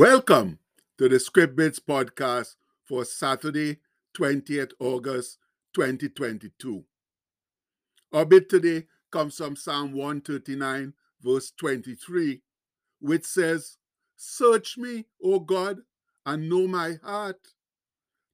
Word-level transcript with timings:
Welcome 0.00 0.60
to 0.96 1.10
the 1.10 1.20
Script 1.20 1.54
Bits 1.56 1.78
podcast 1.78 2.54
for 2.86 3.04
Saturday, 3.04 3.80
20th 4.16 4.72
August 4.80 5.36
2022. 5.74 6.82
Our 8.10 8.24
bit 8.24 8.48
today 8.48 8.86
comes 9.10 9.36
from 9.36 9.56
Psalm 9.56 9.92
139, 9.92 10.94
verse 11.20 11.52
23, 11.54 12.40
which 13.00 13.26
says, 13.26 13.76
Search 14.16 14.78
me, 14.78 15.04
O 15.22 15.38
God, 15.38 15.80
and 16.24 16.48
know 16.48 16.66
my 16.66 16.94
heart. 17.04 17.48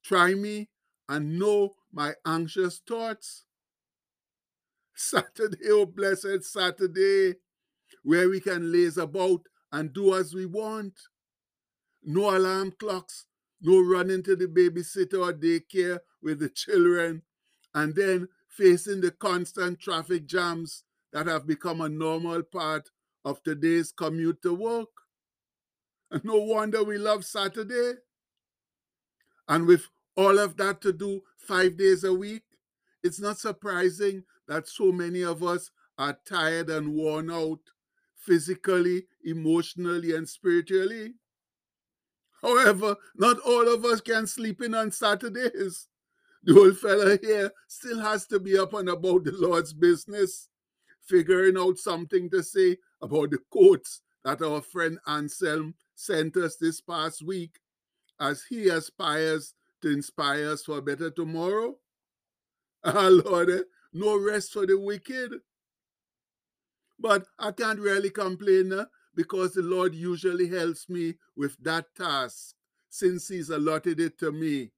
Try 0.05 0.35
me 0.35 0.69
and 1.09 1.37
know 1.37 1.75
my 1.93 2.13
anxious 2.25 2.81
thoughts. 2.87 3.43
Saturday, 4.95 5.59
oh 5.71 5.87
blessed 5.87 6.45
Saturday, 6.45 7.35
where 8.05 8.29
we 8.29 8.39
can 8.39 8.71
laze 8.71 8.99
about 8.99 9.41
and 9.73 9.93
do 9.93 10.15
as 10.15 10.33
we 10.33 10.47
want. 10.47 10.95
No 12.09 12.37
alarm 12.37 12.73
clocks, 12.79 13.27
no 13.61 13.81
running 13.81 14.23
to 14.23 14.37
the 14.37 14.47
babysitter 14.47 15.27
or 15.27 15.33
daycare 15.33 15.99
with 16.23 16.39
the 16.39 16.49
children, 16.49 17.23
and 17.75 17.95
then 17.97 18.29
facing 18.49 19.01
the 19.01 19.11
constant 19.11 19.81
traffic 19.81 20.27
jams 20.27 20.85
that 21.13 21.27
have 21.27 21.47
become 21.47 21.81
a 21.81 21.89
normal 21.89 22.45
part 22.45 22.91
of 23.25 23.43
today's 23.43 23.91
commute 23.91 24.41
to 24.43 24.55
work. 24.55 24.89
And 26.11 26.25
no 26.25 26.37
wonder 26.37 26.85
we 26.85 26.97
love 26.97 27.25
Saturday. 27.25 27.99
And 29.49 29.67
with 29.67 29.89
all 30.17 30.39
of 30.39 30.57
that 30.59 30.81
to 30.83 30.93
do 30.93 31.23
five 31.37 31.77
days 31.77 32.05
a 32.05 32.15
week, 32.15 32.45
it's 33.03 33.21
not 33.21 33.39
surprising 33.39 34.23
that 34.47 34.69
so 34.69 34.93
many 34.93 35.23
of 35.23 35.43
us 35.43 35.71
are 35.99 36.17
tired 36.25 36.71
and 36.71 36.95
worn 36.95 37.33
out 37.33 37.61
physically, 38.15 39.07
emotionally, 39.25 40.15
and 40.15 40.29
spiritually. 40.29 41.15
However, 42.43 42.97
not 43.17 43.39
all 43.41 43.73
of 43.73 43.85
us 43.85 44.01
can 44.01 44.27
sleep 44.27 44.63
in 44.63 44.75
on 44.75 44.93
Saturdays. 44.93 45.89
The 46.45 46.59
old 46.59 46.79
fella 46.79 47.19
here 47.21 47.51
still 47.67 48.01
has 48.01 48.27
to 48.29 48.39
be 48.39 48.57
up 48.59 48.75
and 48.75 48.89
about 48.89 49.25
the 49.25 49.33
Lord's 49.33 49.73
business, 49.73 50.49
figuring 51.09 51.57
out 51.59 51.79
something 51.79 52.31
to 52.31 52.43
say 52.43 52.77
about 53.03 53.31
the 53.31 53.39
quotes 53.51 54.03
that 54.25 54.43
our 54.43 54.61
friend 54.61 54.99
Anselm 55.07 55.75
sent 55.95 56.37
us 56.37 56.57
this 56.57 56.81
past 56.81 57.23
week 57.25 57.59
as 58.21 58.45
he 58.49 58.69
aspires 58.69 59.55
to 59.83 59.93
inspire 59.93 60.51
us 60.51 60.63
for 60.63 60.79
a 60.79 60.83
better 60.83 61.11
tomorrow. 61.11 61.77
Ah, 62.85 63.09
Lord, 63.09 63.51
eh? 63.51 63.63
no 63.93 64.17
rest 64.17 64.53
for 64.53 64.65
the 64.65 64.79
wicked. 64.79 65.33
But 67.01 67.27
I 67.37 67.51
can't 67.51 67.81
really 67.81 68.11
complain 68.11 68.73
eh? 68.73 68.85
Because 69.17 69.55
the 69.55 69.63
Lord 69.63 69.95
usually 69.95 70.47
helps 70.49 70.89
me 70.89 71.15
with 71.37 71.57
that 71.65 71.87
task 71.97 72.55
since 72.91 73.29
He's 73.29 73.51
allotted 73.51 73.99
it 73.99 74.19
to 74.19 74.31
me. 74.31 74.71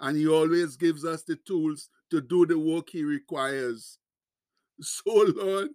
And 0.00 0.16
He 0.16 0.26
always 0.26 0.76
gives 0.76 1.04
us 1.04 1.22
the 1.22 1.36
tools 1.36 1.90
to 2.10 2.20
do 2.20 2.46
the 2.46 2.58
work 2.58 2.88
He 2.90 3.04
requires. 3.04 3.98
So, 4.80 5.32
Lord, 5.36 5.68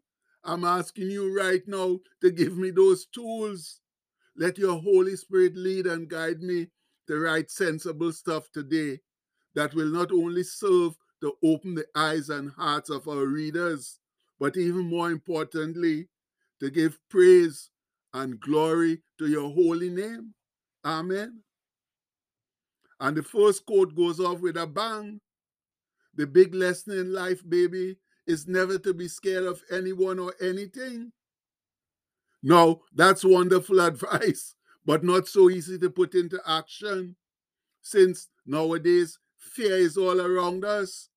I'm 0.44 0.66
asking 0.66 1.10
you 1.10 1.34
right 1.34 1.62
now 1.66 2.00
to 2.22 2.32
give 2.32 2.58
me 2.58 2.72
those 2.72 3.06
tools. 3.06 3.80
Let 4.36 4.58
your 4.58 4.78
Holy 4.78 5.16
Spirit 5.16 5.56
lead 5.56 5.86
and 5.86 6.10
guide 6.10 6.42
me 6.42 6.68
to 7.08 7.18
write 7.18 7.50
sensible 7.50 8.12
stuff 8.12 8.52
today 8.52 9.00
that 9.56 9.74
will 9.74 9.88
not 9.88 10.12
only 10.12 10.44
serve 10.44 10.96
to 11.22 11.34
open 11.44 11.76
the 11.76 11.86
eyes 11.96 12.30
and 12.30 12.52
hearts 12.52 12.90
of 12.90 13.08
our 13.08 13.26
readers, 13.26 14.00
but 14.40 14.58
even 14.58 14.90
more 14.90 15.12
importantly, 15.12 16.08
to 16.60 16.70
give 16.70 17.00
praise 17.10 17.70
and 18.14 18.40
glory 18.40 19.02
to 19.18 19.28
your 19.28 19.52
holy 19.52 19.90
name. 19.90 20.34
Amen. 20.86 21.42
And 23.00 23.16
the 23.16 23.24
first 23.24 23.66
quote 23.66 23.96
goes 23.96 24.20
off 24.20 24.40
with 24.42 24.58
a 24.58 24.68
bang. 24.68 25.22
The 26.16 26.28
big 26.28 26.54
lesson 26.54 26.98
in 26.98 27.14
life, 27.14 27.42
baby, 27.48 27.98
is 28.28 28.48
never 28.48 28.78
to 28.80 28.94
be 28.94 29.08
scared 29.08 29.46
of 29.46 29.62
anyone 29.72 30.20
or 30.20 30.34
anything. 30.42 31.12
Now, 32.44 32.82
that's 32.94 33.24
wonderful 33.24 33.80
advice, 33.86 34.56
but 34.86 35.04
not 35.04 35.28
so 35.28 35.50
easy 35.50 35.78
to 35.80 35.90
put 35.90 36.16
into 36.16 36.40
action 36.46 37.16
since 37.82 38.28
nowadays 38.46 39.18
fear 39.38 39.78
is 39.78 39.98
all 39.98 40.20
around 40.22 40.66
us. 40.66 41.10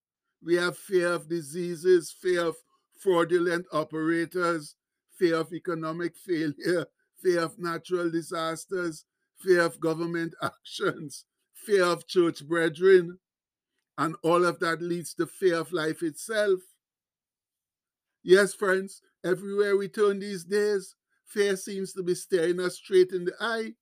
We 0.43 0.57
have 0.57 0.77
fear 0.77 1.13
of 1.13 1.29
diseases, 1.29 2.15
fear 2.21 2.47
of 2.47 2.57
fraudulent 2.99 3.67
operators, 3.73 4.75
fear 5.23 5.37
of 5.37 5.53
economic 5.53 6.17
failure, 6.17 6.85
fear 7.23 7.43
of 7.43 7.57
natural 7.57 8.11
disasters, 8.11 9.05
fear 9.39 9.61
of 9.63 9.79
government 9.79 10.35
actions, 10.43 11.27
fear 11.55 11.85
of 11.85 12.09
church 12.09 12.45
brethren, 12.45 13.21
and 13.97 14.17
all 14.25 14.45
of 14.45 14.59
that 14.59 14.83
leads 14.83 15.15
to 15.15 15.25
fear 15.25 15.61
of 15.61 15.73
life 15.73 16.03
itself. 16.03 16.59
Yes, 18.25 18.53
friends, 18.53 19.01
everywhere 19.25 19.77
we 19.77 19.87
turn 19.87 20.19
these 20.19 20.43
days, 20.43 20.97
fear 21.25 21.55
seems 21.55 21.93
to 21.93 22.03
be 22.03 22.17
staring 22.17 22.59
us 22.59 22.75
straight 22.75 23.13
in 23.13 23.25
the 23.25 23.35
eye. 23.39 23.75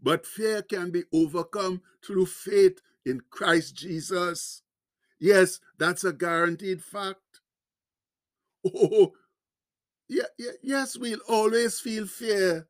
But 0.00 0.24
fear 0.24 0.62
can 0.62 0.92
be 0.92 1.02
overcome 1.12 1.82
through 2.06 2.26
faith 2.26 2.78
in 3.04 3.22
Christ 3.28 3.74
Jesus. 3.74 4.62
Yes, 5.18 5.58
that's 5.78 6.04
a 6.04 6.12
guaranteed 6.12 6.80
fact. 6.84 7.40
Oh, 8.74 9.12
yes, 10.62 10.96
we'll 10.96 11.20
always 11.28 11.78
feel 11.78 12.06
fear. 12.06 12.66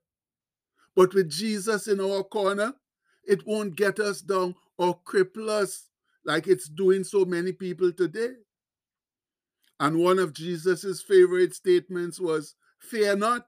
But 0.94 1.14
with 1.14 1.30
Jesus 1.30 1.88
in 1.88 2.00
our 2.00 2.22
corner, 2.22 2.74
it 3.24 3.46
won't 3.46 3.76
get 3.76 3.98
us 4.00 4.20
down 4.20 4.54
or 4.76 4.98
cripple 5.06 5.48
us 5.48 5.88
like 6.24 6.46
it's 6.46 6.68
doing 6.68 7.04
so 7.04 7.24
many 7.24 7.52
people 7.52 7.92
today. 7.92 8.32
And 9.78 9.96
one 9.98 10.18
of 10.18 10.34
Jesus's 10.34 11.00
favorite 11.00 11.54
statements 11.54 12.20
was, 12.20 12.54
Fear 12.80 13.16
not. 13.16 13.46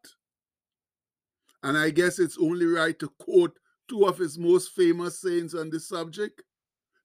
And 1.62 1.76
I 1.76 1.90
guess 1.90 2.18
it's 2.18 2.38
only 2.40 2.66
right 2.66 2.98
to 2.98 3.08
quote 3.18 3.58
two 3.88 4.04
of 4.04 4.18
his 4.18 4.38
most 4.38 4.72
famous 4.72 5.20
sayings 5.20 5.54
on 5.54 5.70
the 5.70 5.80
subject. 5.80 6.42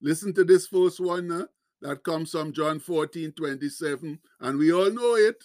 Listen 0.01 0.33
to 0.33 0.43
this 0.43 0.67
first 0.67 0.99
one 0.99 1.29
huh? 1.29 1.45
that 1.81 2.03
comes 2.03 2.31
from 2.31 2.53
John 2.53 2.79
14 2.79 3.33
27, 3.33 4.19
and 4.41 4.57
we 4.57 4.71
all 4.71 4.91
know 4.91 5.15
it. 5.15 5.43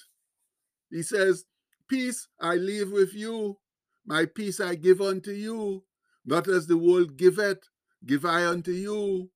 He 0.93 1.03
says, 1.03 1.47
Peace 1.89 2.29
I 2.39 2.57
leave 2.57 2.93
with 2.93 3.15
you, 3.15 3.59
my 4.07 4.27
peace 4.27 4.61
I 4.61 4.75
give 4.75 5.01
unto 5.01 5.33
you. 5.33 5.85
Not 6.25 6.49
as 6.49 6.67
the 6.67 6.77
world 6.77 7.17
giveth, 7.17 7.69
give 8.07 8.25
I 8.25 8.47
unto 8.47 8.73
you. 8.73 9.31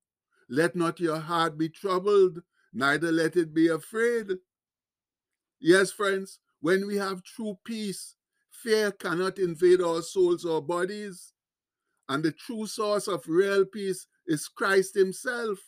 Let 0.49 0.75
not 0.75 0.99
your 0.99 1.19
heart 1.19 1.57
be 1.57 1.67
troubled, 1.67 2.41
neither 2.71 3.11
let 3.11 3.35
it 3.35 3.53
be 3.53 3.67
afraid. 3.67 4.27
Yes, 5.59 5.91
friends, 5.91 6.39
when 6.61 6.87
we 6.87 6.95
have 6.97 7.23
true 7.23 7.57
peace, 7.65 8.15
fear 8.51 8.91
cannot 8.91 9.39
invade 9.39 9.81
our 9.81 10.01
souls 10.01 10.45
or 10.45 10.61
bodies. 10.61 11.33
And 12.07 12.23
the 12.23 12.31
true 12.31 12.67
source 12.67 13.07
of 13.07 13.27
real 13.27 13.65
peace 13.65 14.07
is 14.27 14.47
Christ 14.47 14.95
Himself. 14.95 15.59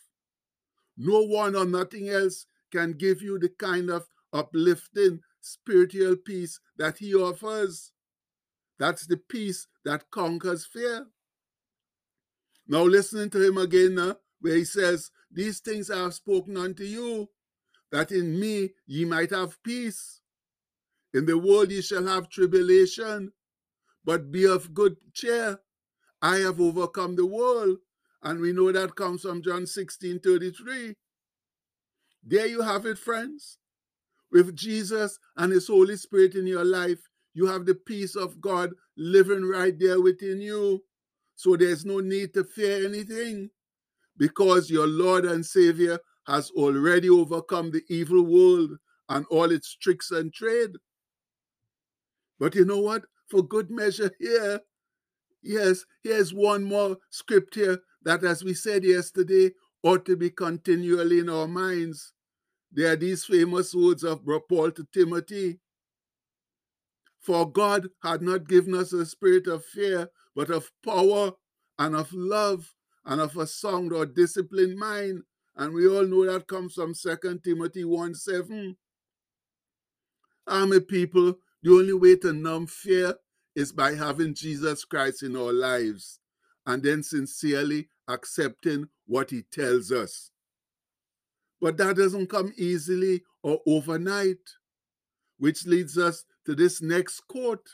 No 0.96 1.22
one 1.22 1.54
or 1.54 1.66
nothing 1.66 2.08
else 2.08 2.46
can 2.72 2.92
give 2.92 3.20
you 3.20 3.38
the 3.38 3.50
kind 3.50 3.90
of 3.90 4.06
uplifting 4.32 5.20
spiritual 5.40 6.16
peace 6.16 6.60
that 6.76 6.98
he 6.98 7.14
offers. 7.14 7.92
That's 8.78 9.06
the 9.06 9.16
peace 9.16 9.66
that 9.84 10.10
conquers 10.10 10.66
fear. 10.66 11.06
Now, 12.66 12.84
listening 12.84 13.30
to 13.30 13.42
him 13.42 13.58
again, 13.58 14.14
where 14.40 14.54
he 14.56 14.64
says, 14.64 15.10
These 15.30 15.60
things 15.60 15.90
I 15.90 15.98
have 15.98 16.14
spoken 16.14 16.56
unto 16.56 16.84
you, 16.84 17.28
that 17.90 18.12
in 18.12 18.38
me 18.38 18.70
ye 18.86 19.04
might 19.04 19.30
have 19.30 19.62
peace. 19.62 20.20
In 21.12 21.26
the 21.26 21.36
world 21.36 21.70
ye 21.72 21.82
shall 21.82 22.06
have 22.06 22.28
tribulation, 22.28 23.32
but 24.04 24.30
be 24.30 24.46
of 24.46 24.72
good 24.72 24.96
cheer. 25.12 25.58
I 26.22 26.36
have 26.38 26.60
overcome 26.60 27.16
the 27.16 27.26
world. 27.26 27.78
And 28.22 28.40
we 28.40 28.52
know 28.52 28.70
that 28.70 28.96
comes 28.96 29.22
from 29.22 29.42
John 29.42 29.66
16 29.66 30.20
33. 30.20 30.94
There 32.22 32.46
you 32.46 32.60
have 32.60 32.84
it, 32.84 32.98
friends. 32.98 33.56
With 34.32 34.54
Jesus 34.54 35.18
and 35.36 35.52
His 35.52 35.66
Holy 35.66 35.96
Spirit 35.96 36.34
in 36.34 36.46
your 36.46 36.64
life, 36.64 36.98
you 37.34 37.46
have 37.46 37.66
the 37.66 37.74
peace 37.74 38.16
of 38.16 38.40
God 38.40 38.70
living 38.96 39.44
right 39.44 39.78
there 39.78 40.00
within 40.00 40.40
you. 40.40 40.82
So 41.36 41.56
there's 41.56 41.84
no 41.84 42.00
need 42.00 42.34
to 42.34 42.44
fear 42.44 42.86
anything 42.86 43.50
because 44.16 44.70
your 44.70 44.86
Lord 44.86 45.24
and 45.24 45.44
Savior 45.44 45.98
has 46.26 46.50
already 46.50 47.08
overcome 47.08 47.70
the 47.70 47.82
evil 47.88 48.22
world 48.22 48.72
and 49.08 49.26
all 49.30 49.50
its 49.50 49.74
tricks 49.76 50.10
and 50.10 50.32
trade. 50.32 50.70
But 52.38 52.54
you 52.54 52.64
know 52.64 52.80
what? 52.80 53.02
For 53.28 53.42
good 53.42 53.70
measure 53.70 54.10
here, 54.18 54.60
yes, 55.42 55.84
here's 56.02 56.34
one 56.34 56.64
more 56.64 56.96
scripture 57.10 57.80
that, 58.02 58.24
as 58.24 58.42
we 58.44 58.54
said 58.54 58.84
yesterday, 58.84 59.50
ought 59.82 60.04
to 60.06 60.16
be 60.16 60.30
continually 60.30 61.20
in 61.20 61.28
our 61.28 61.48
minds. 61.48 62.12
There 62.72 62.92
are 62.92 62.96
these 62.96 63.24
famous 63.24 63.74
words 63.74 64.04
of 64.04 64.24
Paul 64.48 64.70
to 64.72 64.86
Timothy. 64.92 65.58
For 67.20 67.50
God 67.50 67.88
had 68.02 68.22
not 68.22 68.48
given 68.48 68.74
us 68.74 68.92
a 68.92 69.04
spirit 69.04 69.46
of 69.46 69.64
fear, 69.64 70.08
but 70.34 70.50
of 70.50 70.70
power 70.84 71.32
and 71.78 71.94
of 71.96 72.12
love 72.12 72.74
and 73.04 73.20
of 73.20 73.36
a 73.36 73.46
sound 73.46 73.92
or 73.92 74.06
disciplined 74.06 74.78
mind. 74.78 75.22
And 75.56 75.74
we 75.74 75.86
all 75.88 76.06
know 76.06 76.24
that 76.26 76.46
comes 76.46 76.74
from 76.74 76.94
2 76.94 77.40
Timothy 77.44 77.84
1 77.84 78.14
7. 78.14 78.76
Army 80.46 80.80
people, 80.80 81.34
the 81.62 81.70
only 81.70 81.92
way 81.92 82.16
to 82.16 82.32
numb 82.32 82.66
fear 82.66 83.14
is 83.54 83.72
by 83.72 83.94
having 83.94 84.34
Jesus 84.34 84.84
Christ 84.84 85.22
in 85.22 85.36
our 85.36 85.52
lives 85.52 86.20
and 86.66 86.82
then 86.82 87.02
sincerely 87.02 87.88
accepting 88.08 88.88
what 89.06 89.30
he 89.30 89.42
tells 89.42 89.92
us. 89.92 90.30
But 91.60 91.76
that 91.76 91.96
doesn't 91.96 92.28
come 92.28 92.52
easily 92.56 93.22
or 93.42 93.60
overnight, 93.66 94.38
which 95.38 95.66
leads 95.66 95.98
us 95.98 96.24
to 96.46 96.54
this 96.54 96.80
next 96.80 97.20
quote 97.28 97.68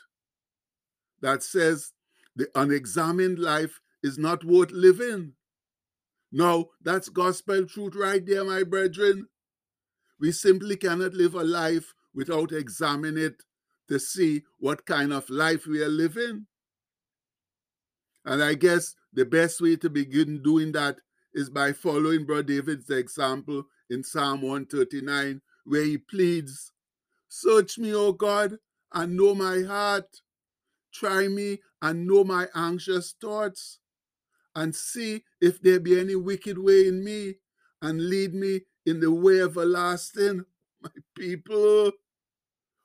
that 1.21 1.43
says, 1.43 1.93
The 2.35 2.49
unexamined 2.55 3.39
life 3.39 3.79
is 4.03 4.17
not 4.17 4.43
worth 4.43 4.71
living. 4.71 5.33
No, 6.31 6.71
that's 6.81 7.09
gospel 7.09 7.65
truth 7.65 7.95
right 7.95 8.25
there, 8.25 8.43
my 8.43 8.63
brethren. 8.63 9.27
We 10.19 10.31
simply 10.31 10.75
cannot 10.75 11.13
live 11.13 11.35
a 11.35 11.43
life 11.43 11.93
without 12.13 12.51
examining 12.51 13.23
it 13.23 13.43
to 13.87 13.99
see 13.99 14.43
what 14.59 14.85
kind 14.85 15.13
of 15.13 15.29
life 15.29 15.65
we 15.65 15.81
are 15.81 15.89
living. 15.89 16.47
And 18.25 18.43
I 18.43 18.55
guess 18.55 18.95
the 19.13 19.25
best 19.25 19.61
way 19.61 19.77
to 19.77 19.89
begin 19.89 20.43
doing 20.43 20.73
that 20.73 20.97
is 21.33 21.49
by 21.49 21.71
following 21.71 22.25
Brother 22.25 22.43
David's 22.43 22.89
example 22.89 23.63
in 23.89 24.03
Psalm 24.03 24.41
139, 24.41 25.41
where 25.65 25.83
he 25.83 25.97
pleads, 25.97 26.71
Search 27.29 27.77
me, 27.77 27.93
O 27.93 28.11
God, 28.13 28.57
and 28.93 29.17
know 29.17 29.35
my 29.35 29.61
heart. 29.63 30.21
Try 30.93 31.27
me 31.27 31.59
and 31.81 32.07
know 32.07 32.23
my 32.23 32.47
anxious 32.55 33.13
thoughts, 33.19 33.79
and 34.55 34.75
see 34.75 35.23
if 35.39 35.61
there 35.61 35.79
be 35.79 35.99
any 35.99 36.15
wicked 36.15 36.57
way 36.57 36.87
in 36.87 37.03
me, 37.03 37.35
and 37.81 38.09
lead 38.09 38.33
me 38.33 38.61
in 38.85 38.99
the 38.99 39.11
way 39.11 39.41
everlasting. 39.41 40.45
My 40.81 40.89
people, 41.15 41.91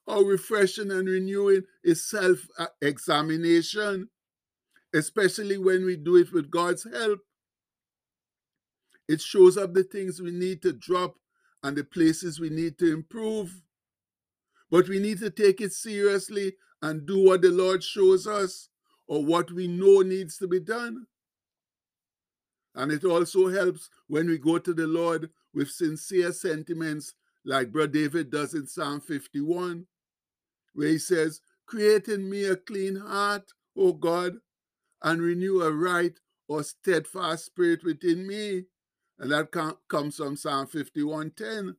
how 0.07 0.23
refreshing 0.23 0.91
and 0.91 1.09
renewing 1.09 1.63
is 1.85 2.09
self 2.09 2.47
examination, 2.81 4.09
especially 4.95 5.59
when 5.59 5.85
we 5.85 5.97
do 5.97 6.17
it 6.17 6.33
with 6.33 6.51
God's 6.51 6.87
help. 6.91 7.21
It 9.13 9.21
shows 9.21 9.59
up 9.59 9.75
the 9.75 9.85
things 9.85 10.23
we 10.23 10.31
need 10.31 10.63
to 10.63 10.73
drop 10.73 11.17
and 11.63 11.77
the 11.77 11.85
places 11.85 12.41
we 12.41 12.49
need 12.49 12.79
to 12.79 12.91
improve. 12.91 13.53
But 14.71 14.89
we 14.89 15.01
need 15.01 15.19
to 15.19 15.29
take 15.29 15.61
it 15.61 15.75
seriously 15.75 16.55
and 16.81 17.07
do 17.07 17.23
what 17.23 17.43
the 17.43 17.51
Lord 17.51 17.85
shows 17.85 18.27
us 18.27 18.71
or 19.07 19.23
what 19.23 19.53
we 19.53 19.67
know 19.67 20.01
needs 20.01 20.39
to 20.39 20.49
be 20.49 20.61
done. 20.61 21.05
And 22.75 22.91
it 22.91 23.05
also 23.05 23.49
helps 23.49 23.91
when 24.07 24.29
we 24.29 24.39
go 24.39 24.57
to 24.57 24.73
the 24.73 24.87
Lord 24.87 25.29
with 25.53 25.69
sincere 25.69 26.33
sentiments, 26.33 27.13
like 27.45 27.71
Brother 27.71 27.93
David 27.93 28.31
does 28.31 28.55
in 28.55 28.67
Psalm 28.67 29.03
51, 29.03 29.85
where 30.73 30.89
he 30.89 30.97
says, 30.99 31.43
Create 31.67 32.09
in 32.09 32.31
me 32.31 32.47
a 32.47 32.57
clean 32.57 32.97
heart, 32.97 33.53
O 33.77 33.93
God, 33.93 34.37
and 35.03 35.21
renew 35.21 35.61
a 35.61 35.71
right 35.71 36.19
or 36.49 36.63
steadfast 36.63 37.45
spirit 37.45 37.85
within 37.85 38.27
me. 38.27 38.65
And 39.19 39.31
that 39.31 39.53
comes 39.89 40.17
from 40.17 40.37
Psalm 40.37 40.67
51:10. 40.67 41.77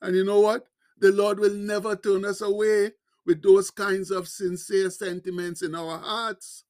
And 0.00 0.16
you 0.16 0.24
know 0.24 0.40
what? 0.40 0.68
The 0.98 1.12
Lord 1.12 1.38
will 1.38 1.54
never 1.54 1.96
turn 1.96 2.24
us 2.24 2.40
away 2.40 2.92
with 3.24 3.42
those 3.42 3.70
kinds 3.70 4.10
of 4.10 4.28
sincere 4.28 4.90
sentiments 4.90 5.62
in 5.62 5.74
our 5.74 5.98
hearts. 5.98 6.64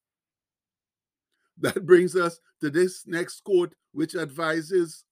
That 1.56 1.86
brings 1.86 2.14
us 2.14 2.40
to 2.60 2.70
this 2.70 3.06
next 3.06 3.42
quote, 3.42 3.74
which 3.92 4.14
advises 4.14 5.04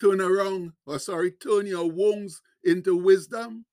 turn 0.00 0.20
around, 0.20 0.72
or 0.86 0.98
sorry, 0.98 1.30
turn 1.30 1.66
your 1.66 1.90
wounds 1.90 2.42
into 2.62 2.96
wisdom. 2.96 3.64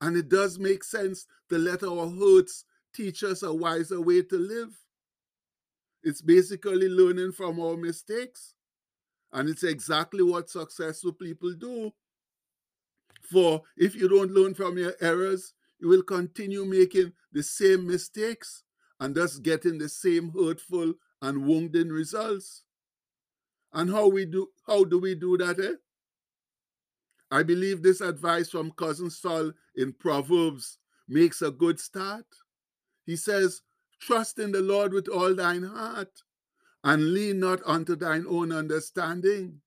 And 0.00 0.16
it 0.16 0.28
does 0.28 0.58
make 0.58 0.84
sense 0.84 1.26
to 1.48 1.58
let 1.58 1.82
our 1.82 2.08
hurts 2.08 2.64
teach 2.94 3.22
us 3.22 3.42
a 3.42 3.54
wiser 3.54 4.00
way 4.00 4.22
to 4.22 4.36
live. 4.38 4.74
It's 6.02 6.22
basically 6.22 6.88
learning 6.88 7.32
from 7.32 7.60
our 7.60 7.76
mistakes. 7.76 8.54
And 9.36 9.50
it's 9.50 9.64
exactly 9.64 10.22
what 10.22 10.48
successful 10.48 11.12
people 11.12 11.52
do. 11.52 11.92
For 13.30 13.60
if 13.76 13.94
you 13.94 14.08
don't 14.08 14.32
learn 14.32 14.54
from 14.54 14.78
your 14.78 14.94
errors, 14.98 15.52
you 15.78 15.88
will 15.88 16.02
continue 16.02 16.64
making 16.64 17.12
the 17.32 17.42
same 17.42 17.86
mistakes 17.86 18.64
and 18.98 19.14
thus 19.14 19.36
getting 19.36 19.76
the 19.76 19.90
same 19.90 20.30
hurtful 20.30 20.94
and 21.20 21.44
wounding 21.44 21.90
results. 21.90 22.62
And 23.74 23.90
how 23.90 24.08
we 24.08 24.24
do 24.24 24.48
how 24.66 24.84
do 24.84 24.98
we 24.98 25.14
do 25.14 25.36
that? 25.36 25.60
Eh? 25.60 25.74
I 27.30 27.42
believe 27.42 27.82
this 27.82 28.00
advice 28.00 28.48
from 28.48 28.70
cousin 28.70 29.10
Sol 29.10 29.52
in 29.74 29.92
Proverbs 29.92 30.78
makes 31.08 31.42
a 31.42 31.50
good 31.50 31.78
start. 31.78 32.24
He 33.04 33.16
says, 33.16 33.60
Trust 34.00 34.38
in 34.38 34.52
the 34.52 34.62
Lord 34.62 34.94
with 34.94 35.08
all 35.08 35.34
thine 35.34 35.64
heart 35.64 36.22
and 36.86 37.12
lean 37.12 37.40
not 37.40 37.60
unto 37.66 37.96
thine 37.96 38.24
own 38.28 38.52
understanding. 38.52 39.60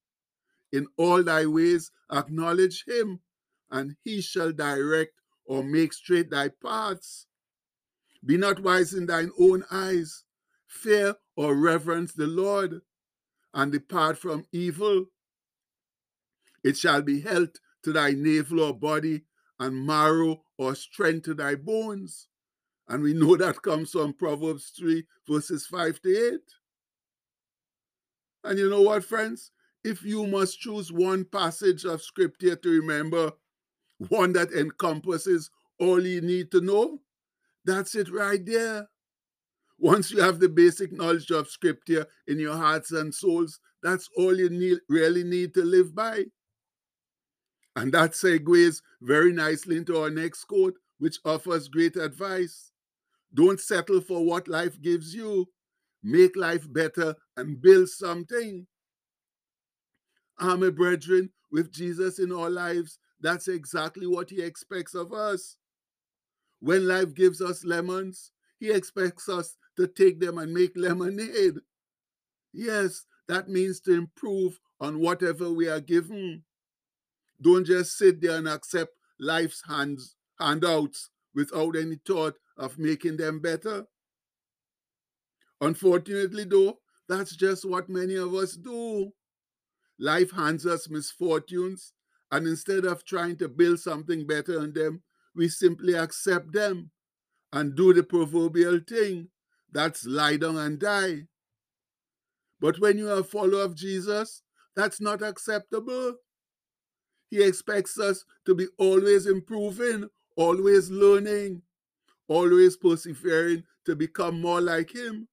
In 0.72 0.88
all 0.96 1.22
thy 1.22 1.46
ways 1.46 1.92
acknowledge 2.10 2.86
him, 2.88 3.20
and 3.70 3.98
he 4.06 4.22
shall 4.22 4.54
direct 4.54 5.12
or 5.46 5.62
make 5.62 5.92
straight 5.92 6.30
thy 6.32 6.48
paths. 6.48 7.28
Be 8.26 8.38
not 8.38 8.62
wise 8.62 8.94
in 8.94 9.06
thine 9.06 9.32
own 9.38 9.66
eyes. 9.70 10.24
Fear 10.68 11.16
or 11.36 11.56
reverence 11.56 12.14
the 12.14 12.28
Lord, 12.28 12.80
and 13.54 13.70
depart 13.70 14.18
from 14.18 14.46
evil. 14.54 15.08
It 16.64 16.78
shall 16.78 17.02
be 17.02 17.20
health 17.20 17.56
to 17.84 17.92
thy 17.92 18.12
navel 18.12 18.62
or 18.62 18.74
body, 18.74 19.24
and 19.60 19.86
marrow 19.86 20.42
or 20.58 20.74
strength 20.74 21.26
to 21.26 21.34
thy 21.34 21.56
bones. 21.56 22.30
And 22.88 23.04
we 23.04 23.14
know 23.14 23.36
that 23.36 23.62
comes 23.62 23.92
from 23.92 24.14
Proverbs 24.14 24.72
3, 24.78 25.06
verses 25.28 25.66
5 25.68 26.02
to 26.04 26.34
8. 26.36 26.40
And 28.44 28.58
you 28.58 28.70
know 28.70 28.82
what, 28.82 29.04
friends? 29.04 29.52
If 29.84 30.04
you 30.04 30.28
must 30.28 30.60
choose 30.60 30.92
one 30.92 31.26
passage 31.26 31.86
of 31.86 32.02
scripture 32.02 32.56
to 32.56 32.70
remember, 32.70 33.32
one 34.10 34.34
that 34.34 34.52
encompasses 34.52 35.50
all 35.80 36.06
you 36.06 36.22
need 36.22 36.52
to 36.52 36.62
know, 36.62 37.00
that's 37.66 37.96
it 37.96 38.12
right 38.12 38.46
there. 38.46 38.90
Once 39.78 40.12
you 40.12 40.22
have 40.22 40.40
the 40.40 40.50
basic 40.50 40.92
knowledge 40.92 41.32
of 41.32 41.48
scripture 41.48 42.06
in 42.28 42.40
your 42.40 42.58
hearts 42.58 42.92
and 42.92 43.14
souls, 43.14 43.60
that's 43.82 44.10
all 44.18 44.38
you 44.38 44.50
need, 44.50 44.80
really 44.90 45.24
need 45.24 45.54
to 45.54 45.64
live 45.64 45.96
by. 45.96 46.26
And 47.76 47.94
that 47.94 48.12
segues 48.12 48.82
very 49.02 49.32
nicely 49.32 49.78
into 49.78 49.98
our 49.98 50.10
next 50.10 50.44
quote, 50.46 50.76
which 50.98 51.20
offers 51.24 51.70
great 51.70 51.96
advice. 51.96 52.72
Don't 53.34 53.60
settle 53.60 54.02
for 54.02 54.26
what 54.26 54.50
life 54.50 54.82
gives 54.82 55.14
you 55.14 55.48
make 56.04 56.36
life 56.36 56.72
better, 56.72 57.16
and 57.40 57.62
build 57.62 57.90
something. 57.90 58.68
Army 60.40 60.72
brethren, 60.72 61.32
with 61.52 61.72
Jesus 61.72 62.20
in 62.20 62.32
our 62.32 62.50
lives, 62.50 63.00
that's 63.22 63.48
exactly 63.48 64.08
what 64.08 64.30
he 64.30 64.42
expects 64.42 64.94
of 64.94 65.12
us. 65.12 65.58
When 66.60 66.88
life 66.88 67.14
gives 67.14 67.42
us 67.42 67.66
lemons, 67.66 68.32
he 68.60 68.72
expects 68.72 69.28
us 69.30 69.56
to 69.78 69.88
take 69.88 70.20
them 70.20 70.38
and 70.38 70.54
make 70.54 70.74
lemonade. 70.76 71.56
Yes, 72.54 73.06
that 73.28 73.48
means 73.48 73.80
to 73.82 73.94
improve 73.94 74.60
on 74.80 75.00
whatever 75.00 75.52
we 75.52 75.68
are 75.70 75.82
given. 75.82 76.44
Don't 77.42 77.66
just 77.66 77.98
sit 77.98 78.22
there 78.22 78.38
and 78.38 78.48
accept 78.48 78.92
life's 79.20 79.64
hands, 79.68 80.16
handouts 80.40 81.10
without 81.34 81.76
any 81.76 82.00
thought 82.06 82.36
of 82.58 82.78
making 82.78 83.18
them 83.18 83.40
better. 83.40 83.86
Unfortunately, 85.62 86.46
though, 86.46 86.80
that's 87.10 87.36
just 87.36 87.66
what 87.68 87.90
many 87.90 88.16
of 88.16 88.34
us 88.36 88.54
do. 88.54 89.12
Life 90.00 90.32
hands 90.32 90.66
us 90.66 90.90
misfortunes, 90.90 91.92
and 92.32 92.48
instead 92.48 92.86
of 92.86 93.04
trying 93.04 93.36
to 93.38 93.50
build 93.50 93.80
something 93.80 94.26
better 94.26 94.62
on 94.62 94.72
them, 94.74 95.02
we 95.36 95.50
simply 95.50 95.96
accept 95.96 96.54
them 96.54 96.92
and 97.52 97.76
do 97.76 97.94
the 97.94 98.04
proverbial 98.04 98.80
thing 98.88 99.30
that's 99.72 100.06
lie 100.06 100.38
down 100.38 100.58
and 100.58 100.80
die. 100.80 101.24
But 102.60 102.80
when 102.80 102.98
you 102.98 103.10
are 103.10 103.20
a 103.20 103.24
follower 103.24 103.64
of 103.64 103.76
Jesus, 103.76 104.44
that's 104.76 105.02
not 105.02 105.22
acceptable. 105.22 106.16
He 107.30 107.44
expects 107.44 108.00
us 108.00 108.24
to 108.46 108.56
be 108.56 108.68
always 108.78 109.28
improving, 109.28 110.10
always 110.36 110.90
learning, 110.90 111.62
always 112.28 112.78
persevering 112.78 113.64
to 113.86 113.96
become 113.96 114.42
more 114.42 114.62
like 114.62 114.94
Him. 114.94 115.28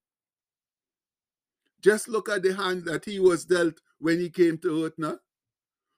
Just 1.87 2.09
look 2.09 2.28
at 2.28 2.43
the 2.43 2.52
hand 2.52 2.85
that 2.87 3.05
he 3.05 3.21
was 3.21 3.45
dealt 3.45 3.81
when 4.00 4.19
he 4.19 4.28
came 4.28 4.59
to 4.59 4.85
earth 4.85 4.95
now. 4.99 5.21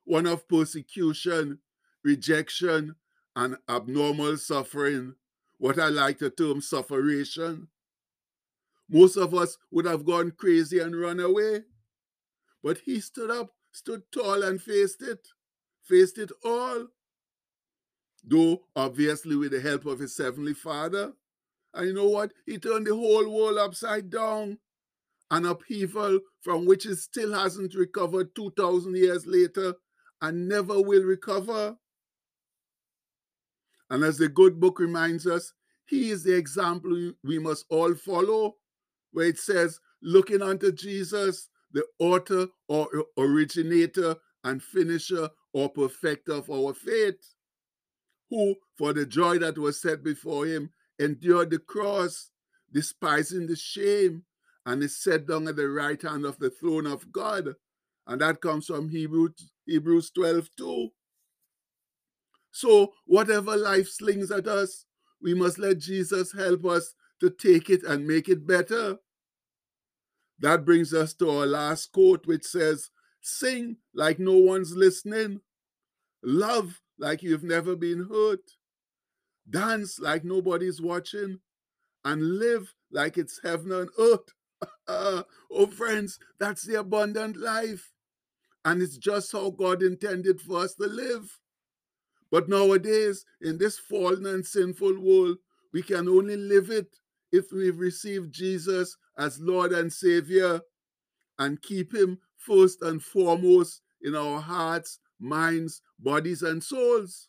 One 0.05 0.27
of 0.27 0.47
persecution, 0.47 1.61
rejection, 2.05 2.97
and 3.35 3.57
abnormal 3.67 4.37
suffering. 4.37 5.15
What 5.57 5.79
I 5.79 5.89
like 5.89 6.19
to 6.19 6.29
term 6.29 6.61
sufferation. 6.61 7.69
most 8.91 9.17
of 9.17 9.35
us 9.35 9.57
would 9.71 9.87
have 9.87 10.05
gone 10.05 10.33
crazy 10.33 10.79
and 10.79 10.99
run 11.01 11.21
away. 11.21 11.65
But 12.63 12.79
he 12.85 13.01
stood 13.01 13.31
up, 13.31 13.55
stood 13.73 14.03
tall, 14.13 14.43
and 14.43 14.61
faced 14.61 15.03
it, 15.03 15.27
faced 15.85 16.19
it 16.19 16.33
all. 16.45 16.89
Though, 18.23 18.65
obviously, 18.77 19.37
with 19.37 19.53
the 19.53 19.61
help 19.61 19.87
of 19.87 20.01
his 20.01 20.19
heavenly 20.19 20.55
father. 20.55 21.15
And 21.73 21.87
you 21.89 21.95
know 21.95 22.09
what? 22.09 22.33
He 22.47 22.59
turned 22.59 22.87
the 22.87 22.95
whole 22.95 23.29
world 23.31 23.59
upside 23.59 24.11
down. 24.11 24.59
An 25.31 25.45
upheaval 25.45 26.21
from 26.41 26.65
which 26.65 26.87
it 26.87 26.97
still 26.97 27.35
hasn't 27.35 27.75
recovered 27.75 28.35
2,000 28.35 28.97
years 28.97 29.27
later 29.27 29.75
and 30.23 30.49
never 30.49 30.81
will 30.81 31.05
recover. 31.05 31.77
And 33.91 34.05
as 34.05 34.19
the 34.19 34.29
good 34.29 34.59
book 34.59 34.79
reminds 34.79 35.27
us, 35.27 35.53
he 35.87 36.11
is 36.11 36.23
the 36.23 36.37
example 36.37 37.13
we 37.25 37.39
must 37.39 37.65
all 37.71 37.95
follow, 37.95 38.57
where 39.13 39.27
it 39.27 39.39
says, 39.39 39.81
looking 40.03 40.43
unto 40.43 40.73
Jesus, 40.73 41.49
the 41.73 41.85
author 41.99 42.49
or 42.69 42.89
originator 43.19 44.17
and 44.45 44.63
finisher 44.63 45.31
or 45.53 45.69
perfecter 45.71 46.33
of 46.33 46.51
our 46.51 46.75
faith, 46.75 47.35
who, 48.31 48.55
for 48.77 48.93
the 48.93 49.07
joy 49.07 49.39
that 49.39 49.57
was 49.57 49.81
set 49.81 50.03
before 50.03 50.47
him, 50.47 50.71
endured 50.99 51.51
the 51.51 51.59
cross, 51.59 52.31
despising 52.73 53.47
the 53.47 53.57
shame, 53.57 54.25
and 54.69 54.83
is 54.83 55.03
set 55.03 55.27
down 55.27 55.49
at 55.49 55.57
the 55.57 55.67
right 55.67 56.01
hand 56.03 56.27
of 56.27 56.39
the 56.39 56.51
throne 56.51 56.87
of 56.87 57.11
God. 57.11 57.55
And 58.07 58.21
that 58.21 58.43
comes 58.43 58.67
from 58.67 58.91
Hebrews, 58.91 59.51
Hebrews 59.65 60.11
12 60.11 60.51
2. 60.59 60.89
So, 62.51 62.93
whatever 63.07 63.57
life 63.57 63.89
slings 63.89 64.31
at 64.31 64.47
us, 64.47 64.85
we 65.23 65.33
must 65.33 65.59
let 65.59 65.79
Jesus 65.79 66.33
help 66.33 66.67
us 66.67 66.95
to 67.21 67.31
take 67.31 67.71
it 67.71 67.83
and 67.83 68.07
make 68.07 68.29
it 68.29 68.47
better. 68.47 68.99
That 70.39 70.67
brings 70.67 70.93
us 70.93 71.15
to 71.15 71.31
our 71.31 71.47
last 71.47 71.91
quote, 71.93 72.27
which 72.27 72.45
says, 72.45 72.91
Sing 73.23 73.79
like 73.95 74.19
no 74.19 74.37
one's 74.37 74.77
listening, 74.77 75.41
love 76.23 76.83
like 76.99 77.23
you've 77.23 77.43
never 77.43 77.75
been 77.75 78.07
hurt, 78.11 78.51
dance 79.49 79.99
like 79.99 80.25
nobody's 80.25 80.81
watching, 80.81 81.41
and 82.05 82.39
live 82.39 82.75
like 82.93 83.17
it's 83.17 83.41
heaven 83.43 83.73
on 83.73 83.89
earth. 83.99 84.35
oh, 84.89 85.25
friends, 85.73 86.19
that's 86.39 86.63
the 86.63 86.81
abundant 86.81 87.37
life. 87.37 87.93
And 88.65 88.83
it's 88.83 88.97
just 88.97 89.33
how 89.33 89.51
God 89.51 89.83
intended 89.83 90.41
for 90.41 90.61
us 90.61 90.75
to 90.75 90.87
live. 90.87 91.39
But 92.31 92.49
nowadays, 92.49 93.25
in 93.41 93.59
this 93.59 93.79
fallen 93.79 94.27
and 94.27 94.45
sinful 94.45 95.01
world, 95.01 95.39
we 95.73 95.83
can 95.83 96.09
only 96.09 96.37
live 96.37 96.71
it 96.71 96.97
if 97.33 97.53
we've 97.53 97.79
received 97.79 98.33
Jesus 98.33 98.97
as 99.19 99.41
Lord 99.41 99.73
and 99.73 99.93
Savior 99.93 100.61
and 101.39 101.63
keep 101.63 101.95
Him 101.95 102.19
first 102.37 102.83
and 102.83 103.03
foremost 103.03 103.81
in 104.03 104.15
our 104.15 104.41
hearts, 104.41 104.99
minds, 105.19 105.83
bodies, 105.99 106.43
and 106.43 106.63
souls. 106.63 107.29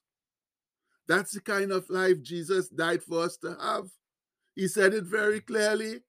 That's 1.07 1.31
the 1.31 1.41
kind 1.41 1.71
of 1.71 1.89
life 1.89 2.21
Jesus 2.21 2.69
died 2.69 3.01
for 3.03 3.21
us 3.23 3.37
to 3.37 3.57
have. 3.59 3.87
He 4.55 4.67
said 4.67 4.93
it 4.93 5.05
very 5.05 5.39
clearly 5.41 6.01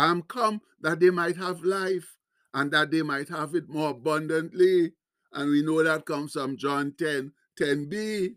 I 0.00 0.06
am 0.10 0.22
come 0.22 0.62
that 0.80 0.98
they 0.98 1.10
might 1.10 1.36
have 1.36 1.62
life 1.62 2.16
and 2.54 2.70
that 2.72 2.90
they 2.90 3.02
might 3.02 3.28
have 3.28 3.54
it 3.54 3.68
more 3.68 3.90
abundantly. 3.90 4.94
And 5.34 5.50
we 5.50 5.62
know 5.62 5.84
that 5.84 6.06
comes 6.06 6.32
from 6.32 6.56
John 6.56 6.94
10 6.96 7.32
10b. 7.60 8.36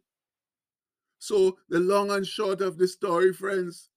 So, 1.20 1.58
the 1.70 1.80
long 1.80 2.12
and 2.12 2.28
short 2.28 2.60
of 2.60 2.78
the 2.78 2.86
story, 2.86 3.32
friends, 3.32 3.88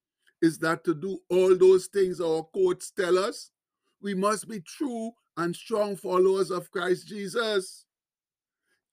is 0.41 0.61
that 0.61 0.85
to 0.85 0.95
do 0.95 1.19
all 1.29 1.57
those 1.57 1.87
things 1.89 2.21
our 2.21 2.45
quotes 2.45 2.93
tell 2.93 3.19
us, 3.19 3.51
we 4.01 4.15
must 4.15 4.49
be 4.49 4.61
true 4.61 5.11
and 5.37 5.57
strong 5.57 5.97
followers 5.97 6.53
of 6.53 6.71
Christ 6.71 7.09
Jesus. 7.09 7.85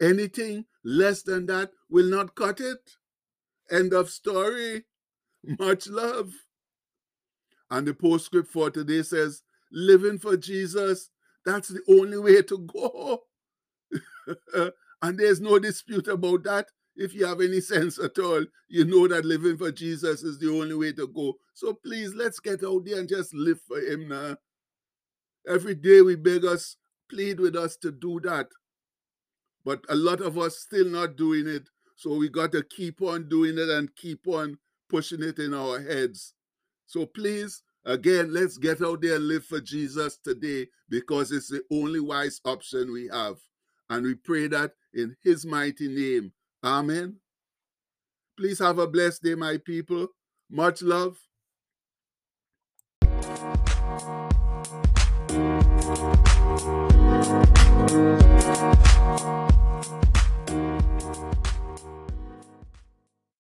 Anything 0.01 0.65
less 0.84 1.22
than 1.22 1.46
that 1.46 1.70
will 1.92 2.10
not 2.10 2.34
cut 2.34 2.60
it. 2.60 2.80
End 3.70 3.94
of 3.94 4.10
story. 4.10 4.86
Much 5.60 5.88
love. 5.88 6.34
And 7.74 7.88
the 7.88 7.94
postscript 7.94 8.50
for 8.50 8.70
today 8.70 9.01
says, 9.01 9.42
living 9.72 10.20
for 10.20 10.38
Jesus, 10.38 11.10
that's 11.46 11.70
the 11.70 11.82
only 11.89 12.20
way 12.20 12.44
to 12.44 12.60
go. 12.60 13.24
and 15.01 15.20
there's 15.20 15.42
no 15.42 15.58
dispute 15.58 16.08
about 16.08 16.44
that 16.44 16.68
if 16.96 17.13
you 17.13 17.25
have 17.25 17.42
any 17.42 17.60
sense 17.60 17.98
at 17.98 18.18
all, 18.20 18.46
you 18.68 18.86
know 18.86 19.08
that 19.08 19.25
living 19.25 19.58
for 19.58 19.72
Jesus 19.72 20.24
is 20.24 20.38
the 20.39 20.50
only 20.50 20.75
way 20.75 20.94
to 20.94 21.08
go. 21.08 21.34
So 21.53 21.74
please, 21.74 22.13
let's 22.13 22.39
get 22.39 22.63
out 22.63 22.86
there 22.86 23.00
and 23.00 23.10
just 23.10 23.34
live 23.34 23.60
for 23.68 23.80
Him 23.80 24.08
now. 24.08 24.38
Every 25.48 25.75
day 25.75 26.01
we 26.01 26.15
beg 26.15 26.46
us, 26.46 26.77
plead 27.10 27.39
with 27.39 27.56
us 27.56 27.75
to 27.77 27.92
do 27.92 28.20
that. 28.22 28.48
But 29.65 29.84
a 29.89 29.96
lot 29.96 30.22
of 30.22 30.38
us 30.38 30.60
still 30.60 30.86
not 30.86 31.15
doing 31.15 31.48
it. 31.48 31.70
So 31.96 32.15
we 32.15 32.30
got 32.30 32.51
to 32.51 32.63
keep 32.63 33.01
on 33.01 33.27
doing 33.27 33.58
it 33.58 33.70
and 33.70 33.96
keep 33.96 34.27
on 34.27 34.60
pushing 34.89 35.24
it 35.24 35.39
in 35.39 35.53
our 35.53 35.82
heads. 35.82 36.34
So 36.85 37.05
please, 37.05 37.63
again, 37.85 38.33
let's 38.33 38.57
get 38.57 38.81
out 38.81 39.01
there 39.01 39.15
and 39.15 39.27
live 39.27 39.45
for 39.45 39.59
Jesus 39.59 40.17
today 40.17 40.67
because 40.89 41.31
it's 41.31 41.49
the 41.49 41.61
only 41.71 41.99
wise 41.99 42.39
option 42.45 42.91
we 42.91 43.09
have. 43.11 43.37
And 43.89 44.05
we 44.05 44.15
pray 44.15 44.47
that 44.47 44.71
in 44.93 45.15
His 45.23 45.45
mighty 45.45 45.87
name. 45.87 46.31
Amen. 46.63 47.17
Please 48.37 48.59
have 48.59 48.79
a 48.79 48.87
blessed 48.87 49.23
day, 49.23 49.35
my 49.35 49.57
people. 49.57 50.07
Much 50.49 50.81
love. 50.81 51.17